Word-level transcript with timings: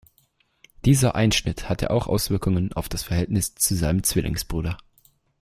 Dieser 0.83 1.13
Einschnitt 1.13 1.69
hatte 1.69 1.91
auch 1.91 2.07
Auswirkungen 2.07 2.73
auf 2.73 2.89
das 2.89 3.03
Verhältnis 3.03 3.53
zu 3.53 3.75
seinem 3.75 4.01
Zwillingsbruder. 4.01 4.79